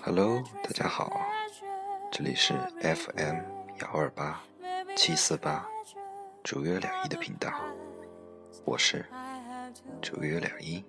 [0.00, 1.20] Hello，大家好，
[2.10, 3.36] 这里是 FM
[3.80, 4.47] 幺二八。
[4.98, 5.64] 七四八
[6.42, 7.52] 主约两一的频道，
[8.64, 9.06] 我是
[10.02, 10.84] 主约两一。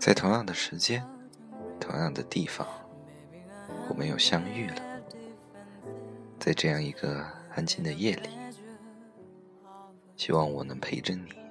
[0.00, 1.06] 在同样的时间，
[1.78, 2.66] 同样的地方，
[3.88, 4.82] 我们又相遇了。
[6.40, 7.24] 在这样一个
[7.54, 8.30] 安静的夜里，
[10.16, 11.43] 希望我能陪着你。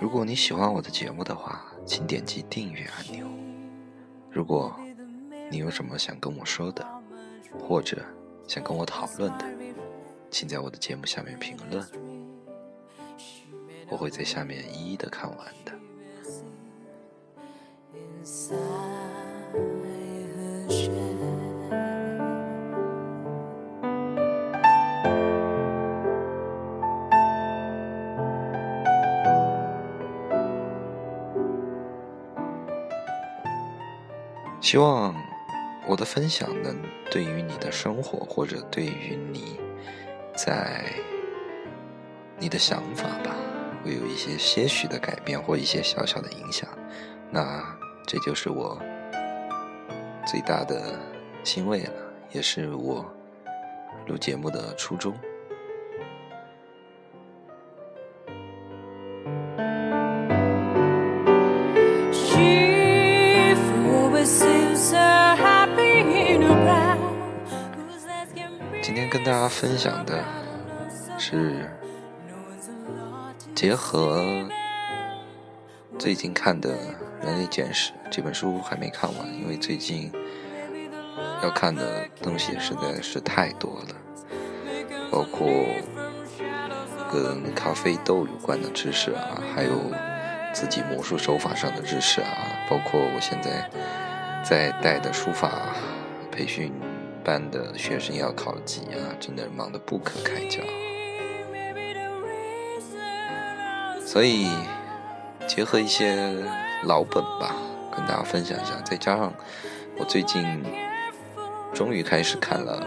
[0.00, 3.26] 如果你喜欢我的节目的话，请点击订阅按钮。
[4.30, 4.74] 如果
[5.50, 6.84] 你有什么想跟我说的，
[7.60, 8.04] 或者
[8.48, 9.44] 想跟我讨论的，
[10.30, 11.86] 请在我的节目下面评论，
[13.88, 15.72] 我会在下面一一的看完的。
[34.60, 35.14] 希望
[35.86, 36.76] 我的分享能
[37.10, 39.58] 对于你的生活，或者对于你
[40.36, 40.84] 在
[42.38, 43.34] 你的想法吧，
[43.82, 46.68] 会有一些些许的改变或一些小小的影响。
[47.30, 47.77] 那
[48.10, 48.80] 这就是我
[50.26, 50.98] 最大的
[51.44, 51.92] 欣慰了，
[52.32, 53.04] 也是我
[54.06, 55.14] 录节目的初衷。
[68.80, 70.24] 今天跟大家分享的
[71.18, 71.70] 是
[73.54, 74.48] 结合
[75.98, 76.74] 最近看的
[77.22, 80.10] 《人类简史》这本书还没看完，因为最近
[81.42, 83.94] 要看的东西实在是太多了，
[85.10, 85.48] 包括
[87.12, 89.72] 跟咖啡豆有关的知识啊，还有
[90.52, 92.28] 自己魔术手法上的知识啊，
[92.68, 93.70] 包括我现在
[94.42, 95.74] 在带的书法
[96.30, 96.72] 培训。
[97.24, 100.62] 班的学生要考级啊，真的忙得不可开交。
[104.02, 104.48] 所以
[105.46, 106.16] 结合一些
[106.84, 107.54] 老本吧，
[107.98, 108.80] 跟大家分享一下。
[108.82, 109.34] 再加上
[109.98, 110.64] 我最近
[111.74, 112.86] 终于开始看了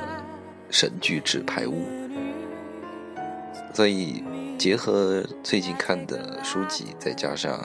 [0.70, 1.86] 神剧《纸牌屋》，
[3.74, 4.24] 所以
[4.58, 7.60] 结合最近看的书籍，再加上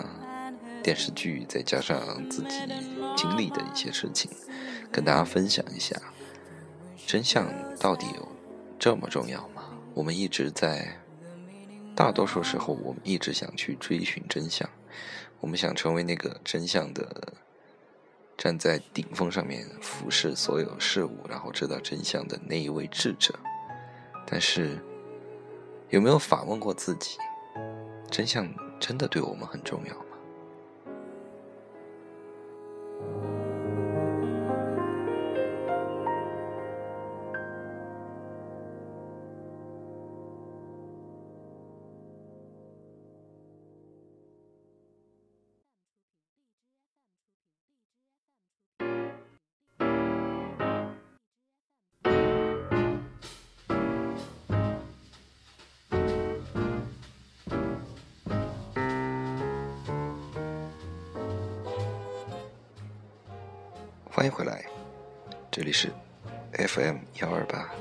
[0.83, 2.57] 电视剧，再加上自己
[3.17, 4.29] 经历的一些事情，
[4.91, 5.95] 跟大家分享一下。
[7.07, 7.49] 真相
[7.79, 8.29] 到底有
[8.81, 9.63] 这么重要吗？
[9.95, 10.99] 我们一直在，
[11.95, 14.69] 大多数时候，我们一直想去追寻真相，
[15.41, 17.35] 我们想成为那个真相的，
[18.37, 23.35] 站在顶峰上面俯视所有事物，然后知道真相的那一位智者。
[24.27, 24.79] 但是，
[25.91, 27.17] 有没有反问过自己，
[28.11, 28.49] 真相
[28.81, 29.95] 真的对我们很重要？
[29.95, 30.03] 吗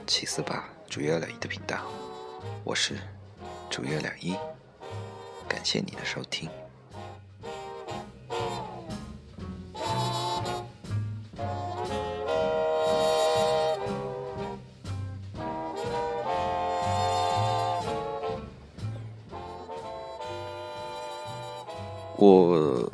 [0.07, 1.79] 七四八主月两一的频道，
[2.63, 2.95] 我是
[3.69, 4.35] 主月两一，
[5.47, 6.49] 感谢你的收听。
[22.17, 22.91] 我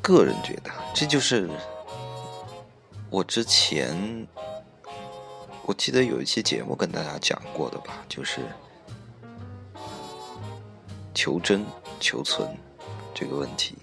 [0.00, 1.48] 个人觉得，这就是。
[3.08, 4.26] 我之前
[5.66, 8.40] 我记得有一期节目跟大家讲过的吧，就是
[11.12, 11.66] 求真
[11.98, 12.48] 求存
[13.12, 13.76] 这个问题。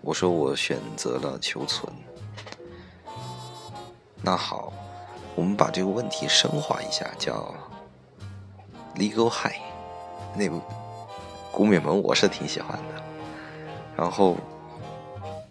[0.00, 1.92] 我说我选择了求存。
[4.20, 4.72] 那好，
[5.36, 7.54] 我们把这个问题升华一下，叫
[8.96, 9.62] legal high。
[10.36, 10.60] 那部
[11.52, 13.02] 古美门我是挺喜欢的，
[13.96, 14.36] 然后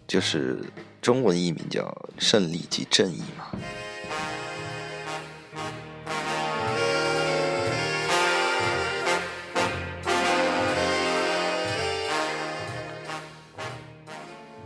[0.06, 0.62] 就是
[1.00, 3.46] 中文译名叫胜利即正义嘛。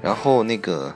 [0.03, 0.93] 然后那个，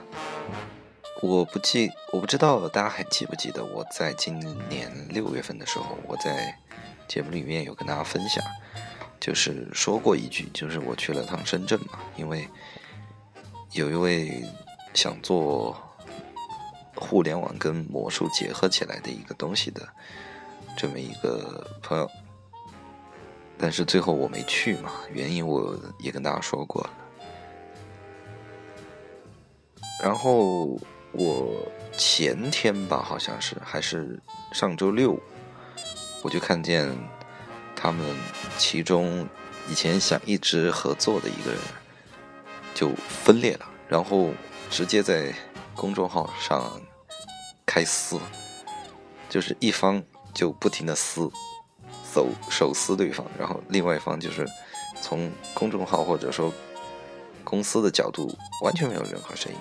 [1.21, 4.37] 我不记，我不知道大家还记不记得，我在今
[4.69, 6.59] 年六月份的时候，我在
[7.07, 8.43] 节目里面有跟大家分享，
[9.17, 12.45] 就是说过一句，就是我去了趟深圳嘛，因为
[13.71, 14.43] 有一位
[14.93, 15.75] 想做
[16.93, 19.87] 互联网跟魔术结合起来的一个东西的
[20.75, 22.11] 这么一个朋友，
[23.57, 26.89] 但是最后我没去嘛，原因我也跟大家说过了。
[30.03, 30.79] 然后
[31.11, 31.67] 我
[31.97, 34.19] 前天吧，好像是还是
[34.51, 35.19] 上周六，
[36.21, 36.95] 我就看见
[37.75, 38.05] 他们
[38.57, 39.27] 其中
[39.67, 41.59] 以前想一直合作的一个人
[42.75, 44.29] 就分裂了，然后
[44.69, 45.33] 直接在
[45.75, 46.79] 公众号上
[47.65, 48.19] 开撕，
[49.27, 50.03] 就是一方
[50.33, 51.27] 就不停的撕，
[52.13, 54.47] 手手撕对方，然后另外一方就是
[55.01, 56.53] 从公众号或者说
[57.43, 58.31] 公司的角度
[58.63, 59.57] 完全没有任何声音。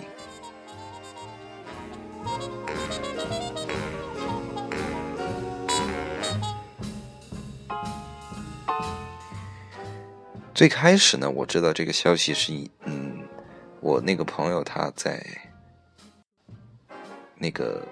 [10.56, 12.50] 最开始呢，我知道这个消息是，
[12.86, 13.28] 嗯，
[13.80, 15.22] 我那个朋友他在
[17.34, 17.86] 那个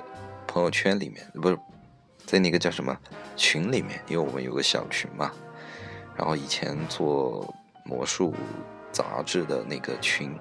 [0.46, 1.58] 朋友圈里面，不是
[2.24, 2.98] 在那个叫什么
[3.36, 5.30] 群里面，因为我们有个小群嘛。
[6.16, 8.32] 然后以前做魔术
[8.90, 10.34] 杂志的那个群，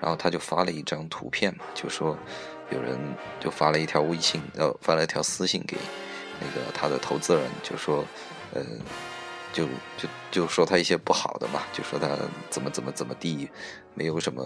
[0.00, 2.16] 然后他就发了一张图片嘛，就说
[2.70, 2.96] 有人
[3.40, 5.76] 就发了一条微信，然后发了一条私信给
[6.38, 8.04] 那个他的投资人，就说，
[8.52, 8.64] 呃。
[9.54, 9.66] 就
[9.96, 12.08] 就就说他一些不好的嘛，就说他
[12.50, 13.48] 怎么怎么怎么地，
[13.94, 14.44] 没有什么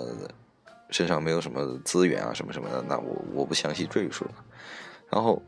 [0.91, 4.35] 身上没有什么资源啊什么什么的，那我我不详细赘述了。
[5.09, 5.43] 然后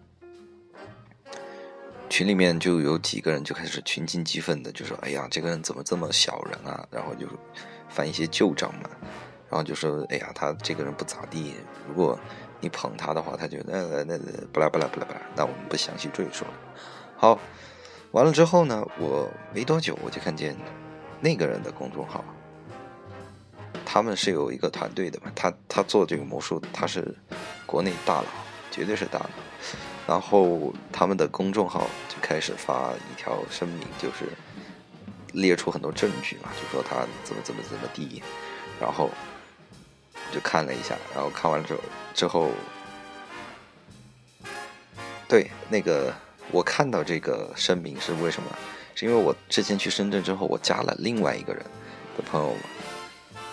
[2.09, 7.27] 群里面就有几个人就开始群情激愤的，就说：“哎呀，这个人怎么这么小人啊？”然后就
[7.91, 8.89] 翻一些旧账嘛，
[9.51, 11.53] 然后就说：“哎呀，他这个人不咋地，
[11.87, 12.19] 如果
[12.61, 14.19] 你捧他的话，他就那那那
[14.53, 16.53] 不啦不啦不啦不啦。”那我们不详细赘述了。
[17.17, 17.39] 好。
[18.13, 20.57] 完了之后呢，我没多久我就看见
[21.21, 22.25] 那个人的公众号，
[23.85, 27.15] 他们是有一个团队的嘛，他他做这个魔术，他是
[27.67, 28.27] 国内大佬，
[28.73, 29.31] 绝对是大佬。
[30.09, 34.25] 然后他们的公众号就开始发一条声明，就是
[35.33, 38.21] 列出很多证据嘛，就说他怎么怎么怎么地。
[38.81, 39.09] 然后
[40.33, 41.81] 就看了一下，然后看完了之后
[42.13, 42.51] 之后，
[45.29, 46.13] 对那个。
[46.53, 48.49] 我看到这个声明是为什么？
[48.95, 51.65] 是因为我之前去深圳之后，我加了另外一个人
[52.17, 52.55] 的朋友，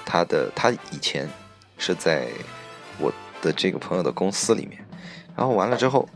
[0.03, 1.29] 他的他以前
[1.77, 2.27] 是在
[2.99, 4.83] 我的这个朋友的公司里面，
[5.35, 6.09] 然后完了之后，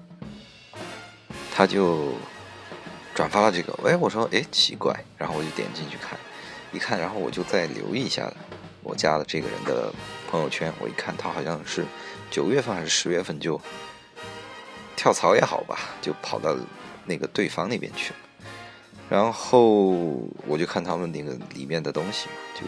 [1.53, 2.13] 他就
[3.13, 6.17] 转发了这个，哎，我说哎奇怪，然后我就点进去看，
[6.73, 8.29] 一看，然后我就再留意一下
[8.81, 9.93] 我加的这个人的
[10.29, 11.85] 朋友圈，我一看他好像是
[12.31, 13.61] 九月份还是十月份就。
[14.95, 16.55] 跳槽也好吧，就跑到
[17.05, 18.19] 那个对方那边去了。
[19.09, 19.89] 然后
[20.47, 22.61] 我就看他们那个里面的东西嘛，就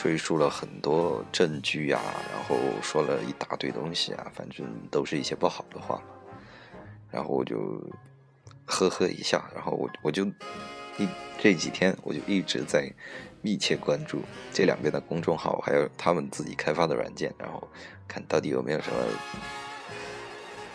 [0.00, 2.00] 追溯了很多证据啊，
[2.32, 6.02] 然后说了一大堆东西啊，反正都是一些不好的话嘛。
[7.10, 7.82] 然后我就
[8.66, 10.24] 呵呵一笑，然后我我就
[10.96, 11.08] 一
[11.40, 12.88] 这几天我就一直在
[13.40, 17.66] 密切关注这两边的公众号，还有他们自己开发的软件，然后
[18.06, 18.96] 看到底有没有什么。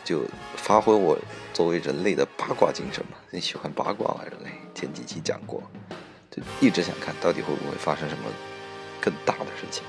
[0.07, 0.21] 就
[0.55, 1.19] 发挥我
[1.51, 5.61] 作为人类的八卦精神嘛，你喜欢八卦啊，人类前几期讲过，
[6.31, 8.23] 就一直想看到底会不会发生什么
[9.01, 9.83] 更大的事情。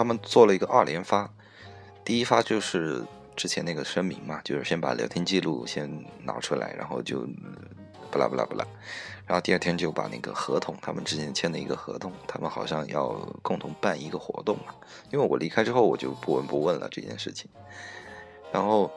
[0.00, 1.30] 他们做了一个二连发，
[2.02, 3.04] 第一发就是
[3.36, 7.28] 之前那个声明嘛，就是先把聊天记录先拿出来，然后就
[8.10, 8.66] 不啦不啦不啦，
[9.26, 13.08] 然后第二天就把那个合同，他们之前签的一个合同，他们好像要
[13.42, 14.74] 共同办一个活动嘛，
[15.10, 17.50] 因为我离开之后我就不闻不问了这件事情，
[18.50, 18.90] 然后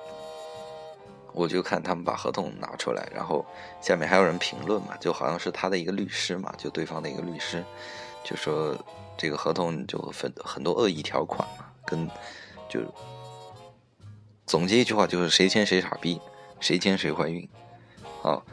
[1.33, 3.45] 我就看他们把合同拿出来，然后
[3.81, 7.61] 下面还有人评论嘛，就好像是他的一个律师嘛，就对方的一个律师，
[8.23, 8.75] 就说
[9.17, 12.09] 这个合同就分很多恶意条款嘛，跟
[12.69, 12.79] 就
[14.45, 16.19] 总结一句话就是谁签谁傻逼，
[16.59, 17.47] 谁签谁怀孕。
[18.21, 18.43] 好，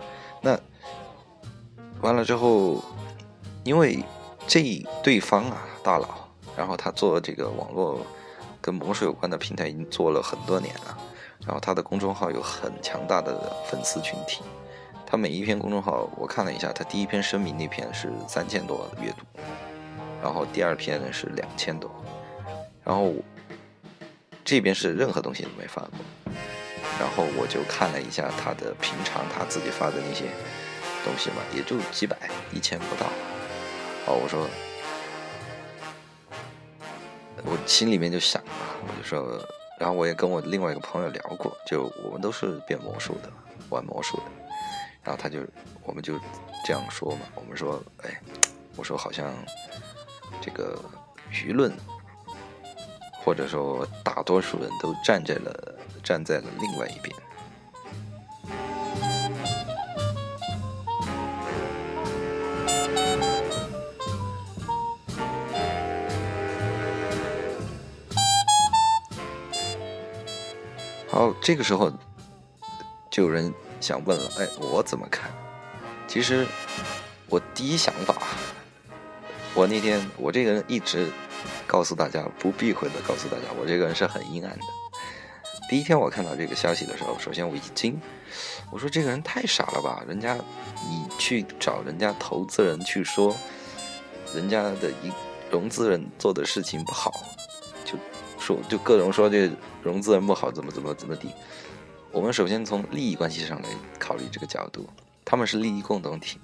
[0.40, 0.58] 那
[2.00, 2.82] 完了之后，
[3.64, 4.02] 因为
[4.46, 6.08] 这对方啊大佬，
[6.56, 7.98] 然后他做这个网络
[8.60, 10.98] 跟魔术有关的平台已经做了很多年了。
[11.46, 14.42] 然后他的公众号有很强大的粉丝群体，
[15.11, 19.25] 他每一篇公众号我看了一下，他第一篇声明那篇是三千多阅读，
[20.23, 21.90] 然后第二篇是两千多，
[22.85, 23.21] 然后我
[24.45, 26.33] 这边是任何东西都没发过，
[27.00, 30.26] 然后我就看了一下他的平常他自己发的那些
[31.05, 32.17] 东西嘛，也就几百
[32.52, 33.07] 一千不到，
[34.07, 34.47] 好，我说，
[37.45, 39.45] 我心里面就想啊，我就说。
[39.76, 43.33] 然后我也跟我另外一个朋友聊过，就我们都是变魔术的，
[43.71, 44.23] 玩魔术的。
[45.02, 45.40] 然后他就，
[45.85, 46.19] 我们就
[46.64, 48.21] 这样说嘛，我们说，哎，
[48.76, 49.33] 我说好像
[50.40, 50.78] 这个
[51.33, 51.73] 舆论，
[53.25, 57.16] 或者说大多数人都站在了站在了另外一边。
[71.09, 71.90] 好，这个时候
[73.11, 75.30] 就有人想问了，哎，我怎么看？
[76.06, 76.46] 其实
[77.28, 78.14] 我第一想法，
[79.54, 81.08] 我那天我这个人一直
[81.66, 84.64] 告诉大家，不避讳的告诉大家，我这个人是很阴暗的。
[85.68, 88.00] 第一天我看到这个消息的时候，首先我一惊，
[88.72, 90.02] 我说这个人太傻了吧？
[90.08, 90.34] 人家
[90.88, 93.37] 你去找人家投资人去说，
[94.34, 95.12] 人家的一
[95.49, 97.25] 融资人做的事情不好。
[97.84, 97.96] 就
[98.38, 99.49] 说就各种说这
[99.82, 101.30] 融资人不好，怎么怎么怎么地。
[102.12, 104.88] 我们首先从利益关系上来考虑这个角度，
[105.25, 106.40] 他们是利益共同体，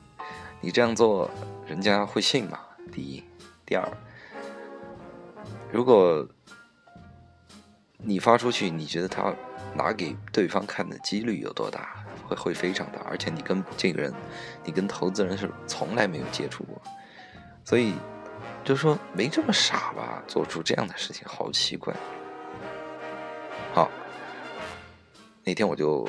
[0.61, 1.29] 你这样做
[1.67, 2.61] 人家会信吗？
[2.93, 3.23] 第一，
[3.65, 3.87] 第二，
[5.73, 6.27] 如果
[7.99, 9.35] 你发出去，你觉得他
[9.75, 12.05] 拿给对方看的几率有多大？
[12.27, 14.13] 会会非常大，而且你跟这个人，
[14.65, 16.81] 你跟投资人是从来没有接触过，
[17.65, 17.95] 所以。
[18.63, 21.95] 就说没这么傻吧，做出这样的事情，好奇怪。
[23.73, 23.89] 好，
[25.49, 26.05] 那天我就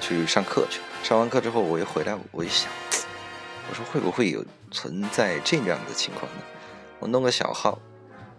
[0.00, 0.86] 去上课去了。
[1.02, 2.72] 上完课之后，我一回来，我一想，
[3.68, 6.38] 我说会不会有存在这样的情况呢？
[6.98, 7.78] 我弄个小号，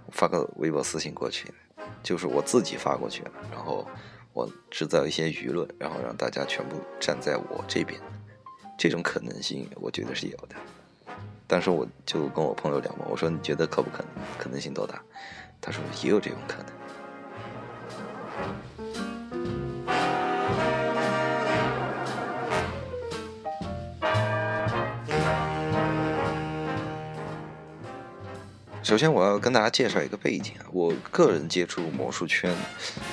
[0.10, 1.54] 发个微博私信过去，
[2.02, 3.22] 就是我自己发过去，
[3.52, 3.88] 然后
[4.34, 8.02] 我制造一些舆论，然后让大家全部站在我这边。
[8.76, 10.56] 这种可能性，我觉得是有的。
[11.46, 14.08] 当时我就跟我朋友聊嘛，我说你觉得可不可能？
[14.40, 15.00] 可能性多大？
[15.62, 16.74] 他说也有这种可能。
[28.94, 32.56] 首先我要跟大家介绍一个背景啊，我个人接触魔术圈，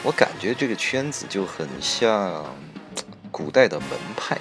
[0.03, 2.45] 我感觉这个圈子就很像
[3.31, 4.37] 古代的门派，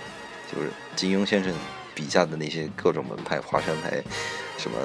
[0.51, 1.53] 就是金庸先生。
[1.95, 4.03] 笔下的那些各种门派，华山派，
[4.57, 4.77] 什么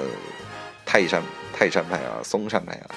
[0.85, 1.21] 泰山
[1.53, 2.95] 泰山派啊，嵩山派啊，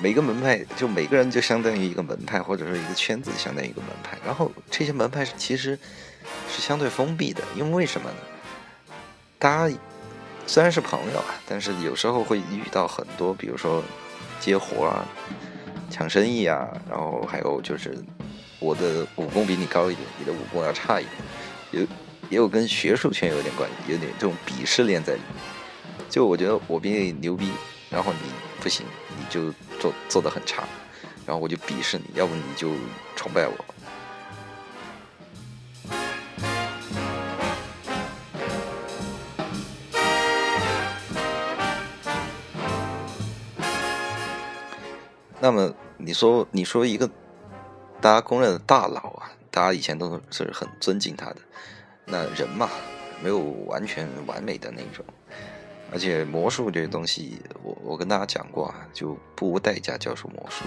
[0.00, 4.16] 每个门派就每个人就相当于一个门派，或者说一个圈子相当于一个门派。
[4.24, 5.78] 然后这些门派其实
[6.48, 8.16] 是相对封闭的，因为什么呢？
[9.38, 9.76] 大家
[10.48, 13.84] 虽然是朋友啊，但是有时候会遇到很多，比如说
[14.40, 15.06] 接活啊、
[15.90, 17.96] 抢生意啊，然后还有就是
[18.58, 21.88] 我的武功比你高一点，你的武功要差一点，有。
[22.30, 25.42] 也有跟学术圈有点关系，有点这种鄙视链在里面。
[26.10, 27.50] 就我觉得我比你牛逼，
[27.88, 28.18] 然后你
[28.60, 28.84] 不行，
[29.16, 29.50] 你就
[29.80, 30.64] 做做的很差，
[31.24, 32.68] 然后我就鄙视你，要不你就
[33.16, 33.64] 崇拜我。
[45.40, 47.08] 那么你说，你说一个
[48.00, 51.36] 大家公认的大佬啊，大家以前都是很尊敬他的。
[52.04, 52.68] 那人嘛，
[53.22, 55.04] 没有完全完美的那种，
[55.92, 60.64] 而且魔术这个东西，我我跟大家讲过啊，就不无代价教授魔术，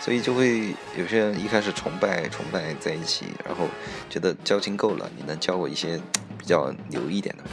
[0.00, 3.66] 所以就会有些人一开始崇拜崇拜在一起，然后
[4.08, 6.00] 觉得交情够了，你能教我一些
[6.38, 7.44] 比较牛一点的，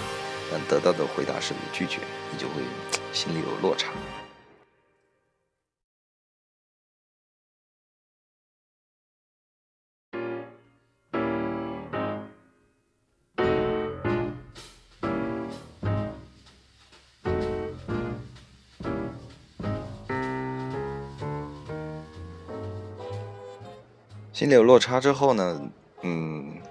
[0.52, 2.00] 但得到的回答是拒绝，
[2.32, 2.62] 你就会
[3.12, 3.92] 心里有落差。
[24.38, 25.60] 心里有落差之后呢，
[26.04, 26.62] 嗯，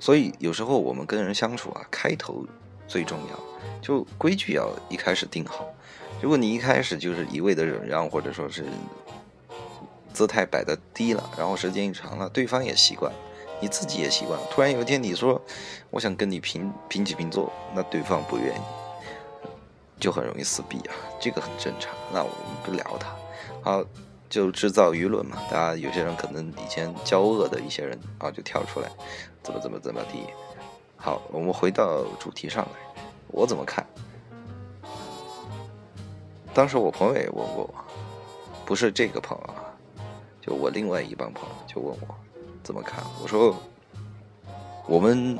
[0.00, 2.44] 所以有时候我们跟人相处啊，开头
[2.88, 3.38] 最重要，
[3.80, 5.64] 就规矩要一开始定好。
[6.20, 8.64] 如果你一开始就是一味的忍让，或者说是
[10.12, 13.12] 姿态摆的低了，然后时间一长了，对方也习惯，
[13.60, 15.40] 你自己也习惯，突然有一天你说
[15.90, 18.60] 我想跟你平平起平坐，那对方不愿意，
[20.00, 21.94] 就很容易撕逼啊，这个很正常。
[22.12, 23.14] 那我们不聊他，
[23.62, 23.84] 好，
[24.32, 25.36] 就制造舆论嘛。
[25.50, 28.88] 大家有些人可能以前交恶的一些人啊，就跳出来，
[29.42, 30.24] 怎么怎么怎么地。
[30.96, 33.86] 好，我们回到主题上来，我怎么看？
[36.54, 37.74] 当时我朋友也问过我，
[38.64, 39.68] 不是这个朋友啊，
[40.40, 42.14] 就我另外一帮朋友就问我
[42.62, 43.04] 怎么看。
[43.22, 43.54] 我说，
[44.86, 45.38] 我们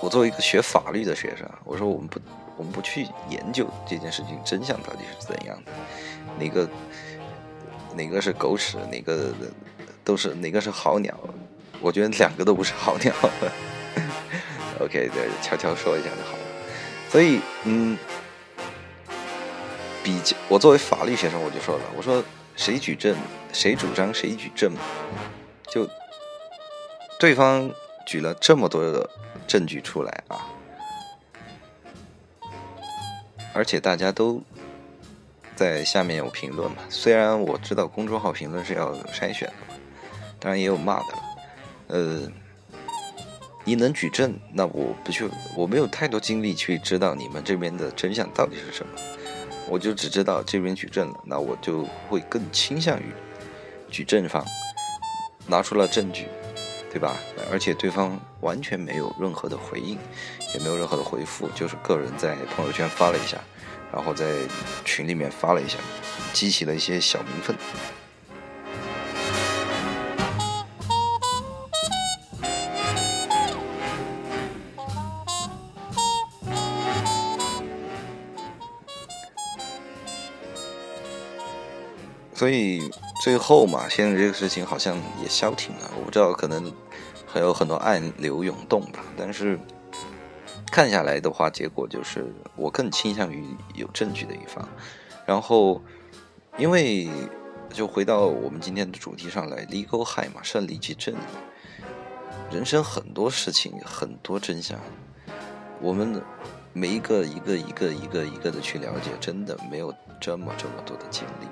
[0.00, 2.18] 我作为一个学法律的学生，我说我们不
[2.56, 5.72] 我们不去研究这件事情真相到底是怎样的，
[6.38, 6.66] 哪个
[7.94, 9.32] 哪个是狗屎，哪个
[10.04, 11.14] 都是哪个是好鸟，
[11.80, 13.14] 我觉得两个都不是好鸟。
[14.80, 16.42] OK，对，悄悄说一下就好了。
[17.08, 17.96] 所以，嗯。
[20.00, 22.24] 比较，我作为法律学生，我就说了，我说
[22.56, 23.14] 谁举证，
[23.52, 24.72] 谁主张谁举证，
[25.70, 25.86] 就
[27.18, 27.70] 对方
[28.06, 29.10] 举了这么多的
[29.46, 30.46] 证据出来啊，
[33.52, 34.40] 而且大家都
[35.58, 36.76] 在下面有评论嘛。
[36.88, 39.74] 虽然我知道公众号评论是要筛选的嘛，
[40.38, 41.22] 当然也有骂的了。
[41.88, 42.32] 呃，
[43.64, 48.92] 你能举证，那我不去，我没有太多精力去知道你们这边的真相到底是什么。
[49.68, 53.12] 我就只知道这边举证了，那我就会更倾向于
[53.90, 54.44] 举证方
[55.48, 56.28] 拿出了证据，
[56.92, 57.16] 对吧？
[57.50, 59.98] 而且对方完全没有任何的回应，
[60.54, 63.38] 也没有任何的回复，就是个人在朋友圈发了一下，
[63.92, 64.26] 然后在
[64.84, 65.78] 群里面发了一下，
[66.32, 67.56] 激起了一些小民愤。
[82.34, 82.88] 所以
[83.24, 85.90] 最后嘛，现在这个事情好像也消停了。
[85.98, 86.72] 我不知道，可能
[87.26, 89.00] 还有很多暗流涌动吧。
[89.16, 89.58] 但是
[90.78, 94.68] 看下来的话，结果就是我更倾向于有证据的一方。
[95.26, 95.82] 然后，
[96.56, 97.08] 因为
[97.70, 101.18] 就回到我们今天的主题上来，legal high 嘛，胜利即正义。
[102.52, 104.78] 人生很多事情，很多真相，
[105.80, 106.22] 我们
[106.72, 111.48] 每一个一个一个一个一个的去了解，真的没有这么这么多的精力。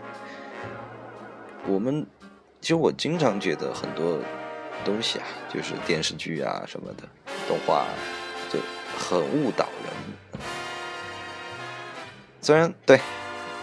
[1.67, 2.07] 我们
[2.61, 4.21] 其实我经常觉得很多
[4.85, 7.03] 东西啊，就是电视剧啊什么的
[7.49, 7.85] 动画，
[8.99, 10.40] 很误导人。
[12.40, 13.01] 虽然对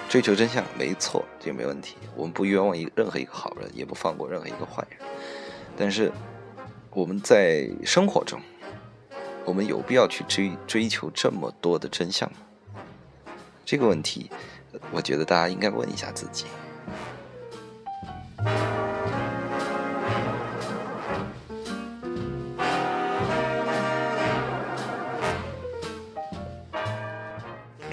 [0.09, 4.99] 追求真相没错，这没问题，我们不冤枉一任何一个好人，也不放过任何一个坏人。
[5.77, 6.11] 但是
[6.89, 8.41] 我们在生活中，
[9.45, 12.37] 我们有必要去追追求这么多的真相吗？
[13.65, 14.29] 这个问题，
[14.91, 16.45] 我觉得大家应该问一下自己。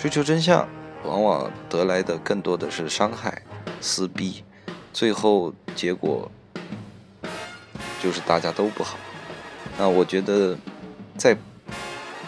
[0.00, 0.66] 追求真相，
[1.04, 3.42] 往往得来的更多的是伤害、
[3.82, 4.42] 撕逼，
[4.94, 6.32] 最后结果
[8.02, 8.96] 就是大家都不好。
[9.76, 10.56] 那我觉得，
[11.18, 11.36] 在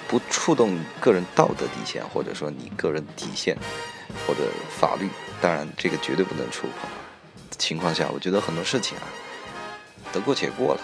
[0.06, 3.56] 不触动个人道德底线，或者说你个人底线
[4.26, 5.08] 或者法律，
[5.40, 6.90] 当然这个绝对不能触碰
[7.48, 9.04] 的情况下，我觉得很多事情啊，
[10.12, 10.80] 得过且过了，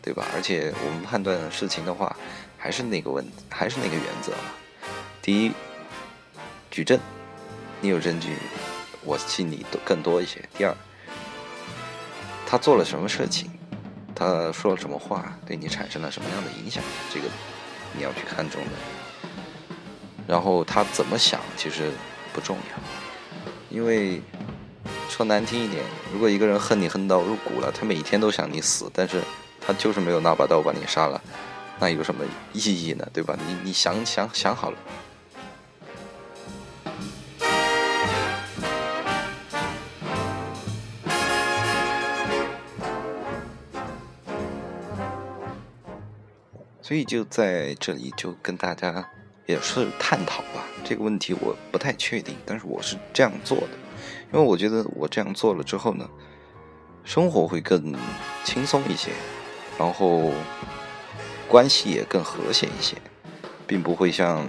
[0.00, 0.24] 对吧？
[0.34, 2.16] 而且我们判断事情的话，
[2.56, 4.50] 还是那个问，还是那个原则嘛。
[5.20, 5.52] 第一。
[6.74, 6.98] 举证，
[7.80, 8.36] 你有证据，
[9.04, 10.42] 我信你多更多一些。
[10.58, 10.74] 第二，
[12.44, 13.48] 他做了什么事情，
[14.12, 16.82] 他说了什么话，对你产生了什么样的影响，
[17.12, 17.28] 这个
[17.96, 18.70] 你要去看重的。
[20.26, 21.92] 然后他怎么想，其实
[22.32, 22.82] 不重要，
[23.70, 24.20] 因为
[25.08, 25.80] 说难听一点，
[26.12, 29.22] 如果一个人恨你恨到入骨了，他每天都想你死，但是
[29.64, 31.22] 他就是没有那把刀把你杀了，
[31.78, 33.08] 那有什么意义呢？
[33.12, 33.38] 对吧？
[33.46, 34.78] 你你想想想好了。
[46.84, 49.08] 所以就在这里就跟大家
[49.46, 53.70] 也是探讨吧这个问题，我不太确定，但是我是这样做的，
[54.30, 56.06] 因为我觉得我这样做了之后呢，
[57.02, 57.94] 生活会更
[58.44, 59.12] 轻松一些，
[59.78, 60.30] 然后
[61.48, 62.98] 关系也更和谐一些，
[63.66, 64.46] 并不会像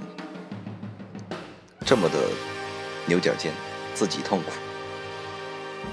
[1.86, 2.20] 这么的
[3.06, 3.54] 牛角尖，
[3.94, 4.52] 自己痛苦，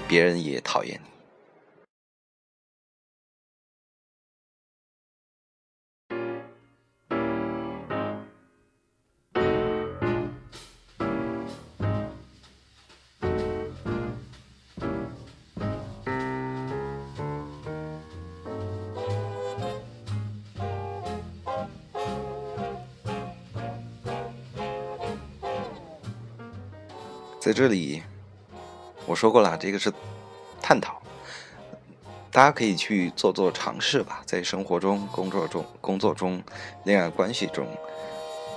[0.09, 1.12] 别人也讨厌你。
[27.43, 28.01] 在这里，
[29.05, 29.91] 我说过了，这个是
[30.61, 31.01] 探讨，
[32.31, 34.23] 大家可以去做做尝试吧。
[34.25, 36.41] 在生活中、工作中、工作中、
[36.85, 37.67] 恋爱关系中，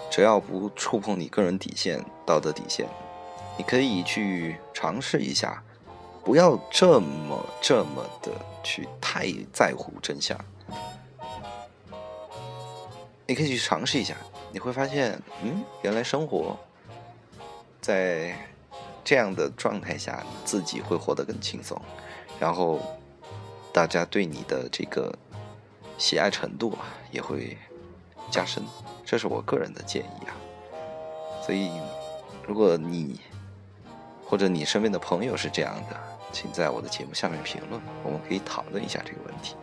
[0.08, 2.86] 只要不触碰你个人底线、道德底线，
[3.58, 5.60] 你可以去尝试一下，
[6.22, 8.30] 不要这么这么的
[8.62, 10.38] 去太在乎真相。
[13.26, 14.14] 你可以去尝试一下，
[14.52, 16.56] 你会发现，嗯，原来生活
[17.80, 18.32] 在。
[19.06, 21.80] 这样的状态下，你自己会活得更轻松，
[22.40, 22.80] 然后
[23.72, 25.16] 大家对你的这个
[25.96, 27.56] 喜爱程度啊也会
[28.32, 28.64] 加深，
[29.04, 30.34] 这是我个人的建议啊。
[31.40, 31.70] 所以，
[32.44, 33.20] 如果你
[34.24, 35.96] 或者你身边的朋友是这样的，
[36.32, 39.54] 请在我的节目下面评论，我们可以讨论一下这个问题。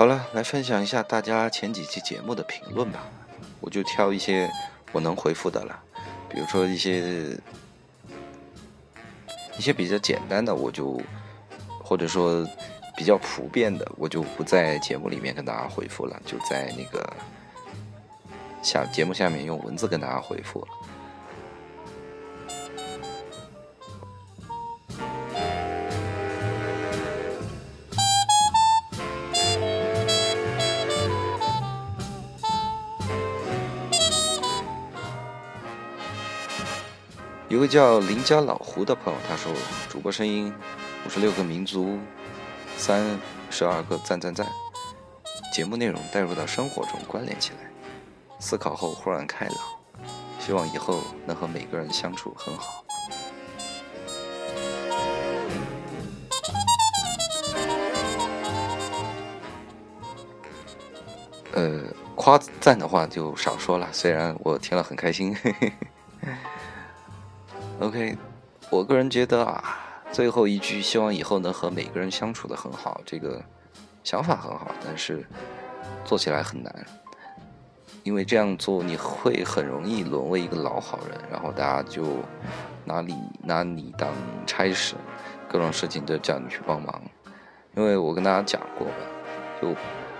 [0.00, 3.06] 好了，来分享一下大家前几期节目的评论吧。
[3.60, 4.50] 我就挑一些
[4.92, 5.78] 我能回复的了，
[6.26, 7.38] 比如说一些
[9.58, 10.98] 一些比较简单的，我就
[11.84, 12.42] 或者说
[12.96, 17.06] 比较普遍的，我就不在节目里面跟大家回复了，就在那个
[18.62, 20.66] 下节目下面用文字跟大家回复。
[37.50, 39.52] 一位叫邻家老胡的朋友，他说
[39.90, 40.54] ：“主播声音，
[41.04, 41.98] 五十六个民族，
[42.76, 43.18] 三
[43.50, 44.46] 十二个赞赞赞，
[45.52, 47.68] 节目内容带入到生活中关联起来，
[48.38, 49.56] 思考后豁然开朗，
[50.38, 52.84] 希望以后能和每个人相处很好。”
[61.50, 61.82] 呃，
[62.14, 65.36] 夸赞的话就少说了，虽然我听了很开心。
[65.42, 65.72] 嘿嘿
[67.80, 68.14] OK，
[68.68, 69.64] 我个人觉得啊，
[70.12, 73.42] 最后一句希望以后能和每个人相处的很好，这个
[74.04, 75.26] 想法很好，但是
[76.04, 76.86] 做起来很难，
[78.02, 82.18] 因为这样做你会很容易沦为一个老好人，然后大家就
[82.84, 84.10] 拿你拿你当
[84.46, 84.94] 差事，
[85.48, 87.02] 各种事情都叫你去帮忙。
[87.74, 88.92] 因为我跟大家讲过嘛，
[89.62, 89.74] 就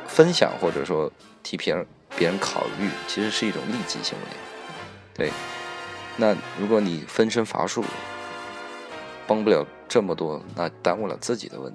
[0.07, 4.25] 分享或者说替别人别人考虑，其实是一种利己行为，
[5.13, 5.31] 对。
[6.21, 7.83] 那如果你分身乏术，
[9.27, 11.73] 帮不了这么多，那耽误了自己的问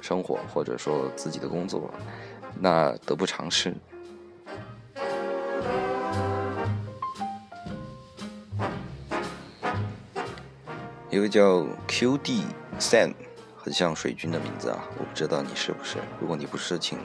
[0.00, 1.90] 生活，或者说自己的工作，
[2.60, 3.74] 那得不偿失。
[11.10, 12.44] 一个叫 QD
[12.78, 13.12] Sam，
[13.56, 15.98] 很像水军的名字啊，我不知道你是不是。
[16.20, 16.96] 如果你不是，请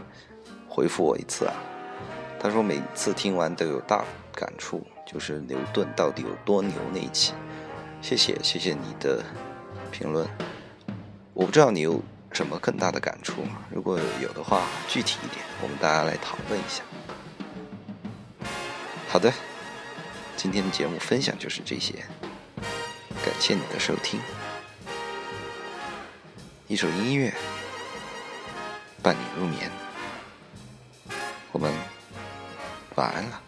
[0.70, 1.54] 回复我一次啊。
[2.40, 4.86] 他说每次听完都有大感触。
[5.14, 7.34] 就是牛顿到底有多牛那一期，
[8.02, 9.24] 谢谢谢谢你的
[9.92, 10.28] 评论，
[11.36, 16.82] 我不知道你有什么更大的感触，如果有的话，具体一点，我们大家来讨论一下。
[19.08, 19.32] 好的，
[20.36, 21.94] 今天的节目分享就是这些，
[23.24, 24.20] 感谢你的收听，
[26.68, 27.32] 一首音乐
[29.04, 29.70] 伴你入眠，
[31.52, 31.72] 我们
[32.96, 33.43] 晚安了。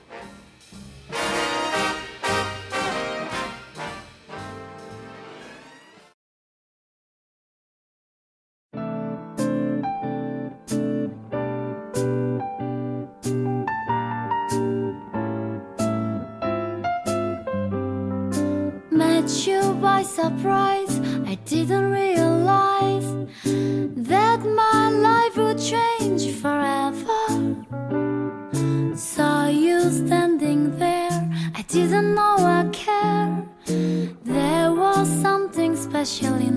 [31.76, 33.44] Didn't know I care.
[34.24, 36.55] There was something special in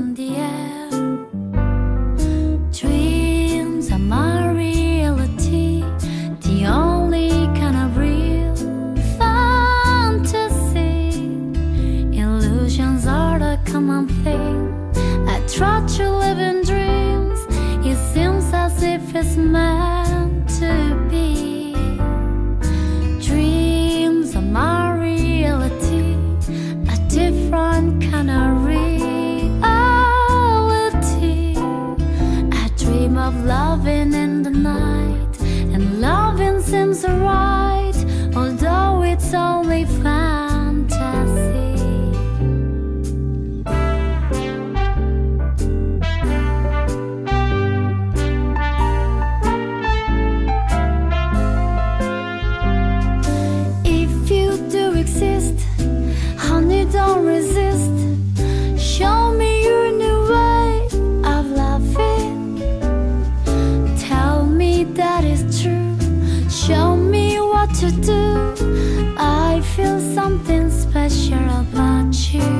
[70.23, 72.51] something special about you.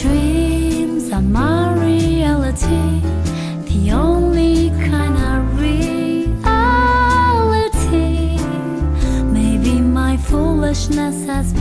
[0.00, 3.00] Dreams are my reality,
[3.70, 5.94] the only kind of reality.
[9.38, 11.53] Maybe my foolishness has